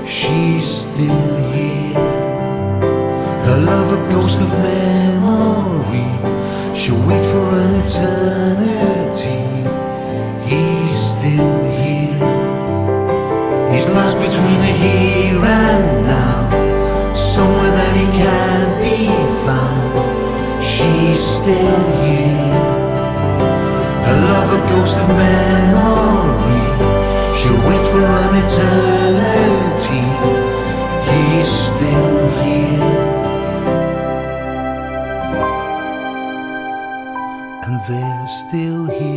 She's 0.08 0.64
still 0.64 1.36
here. 1.52 1.98
Her 3.46 3.58
love, 3.66 3.90
a 3.98 4.12
ghost 4.12 4.40
of 4.40 4.50
memory. 4.70 6.06
She'll 6.78 7.02
wait 7.08 7.24
for 7.32 7.46
an 7.64 7.74
eternity. 7.82 9.40
He's 10.48 10.98
still 11.14 11.58
here. 11.82 12.28
He's 13.72 13.88
lost 13.90 14.16
between 14.18 14.60
the 14.66 14.74
here 14.84 15.44
and 15.44 16.06
now, 16.06 17.14
somewhere 17.16 17.72
that 17.72 17.96
he 17.96 18.06
can't 18.22 18.74
be 18.80 19.08
found. 19.44 20.64
She's 20.64 21.18
still 21.18 22.02
here. 22.02 22.07
Ghost 24.70 24.98
of 24.98 25.08
memory. 25.08 26.60
She'll 27.38 27.62
wait 27.68 27.84
for 27.90 28.04
an 28.24 28.34
eternity. 28.44 30.04
He's 31.08 31.50
still 31.68 32.18
here. 32.42 32.98
And 37.64 37.76
they're 37.88 38.28
still 38.28 38.84
here. 38.86 39.07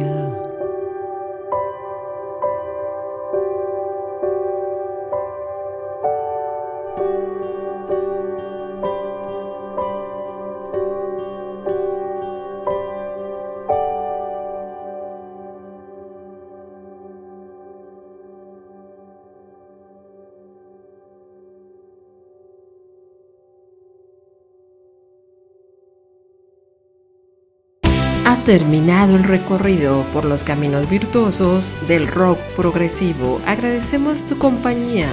Terminado 28.52 29.16
el 29.16 29.24
recorrido 29.24 30.04
por 30.12 30.26
los 30.26 30.44
caminos 30.44 30.90
virtuosos 30.90 31.74
del 31.88 32.06
rock 32.06 32.38
progresivo. 32.58 33.40
Agradecemos 33.46 34.28
tu 34.28 34.38
compañía 34.38 35.08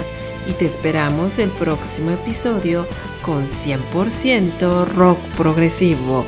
y 0.48 0.54
te 0.54 0.66
esperamos 0.66 1.38
el 1.38 1.50
próximo 1.50 2.10
episodio 2.10 2.84
con 3.22 3.46
100% 3.46 4.88
rock 4.88 5.20
progresivo, 5.36 6.24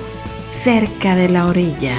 cerca 0.62 1.16
de 1.16 1.30
la 1.30 1.46
orilla. 1.46 1.96